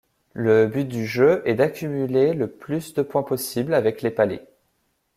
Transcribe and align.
Le 0.33 0.65
but 0.65 0.85
du 0.85 1.05
jeu 1.05 1.43
est 1.45 1.53
d’accumuler 1.53 2.33
le 2.33 2.49
plus 2.49 2.95
de 2.95 3.03
points 3.03 3.21
possible 3.21 3.75
avec 3.75 4.01
les 4.01 4.09
palets. 4.09 4.47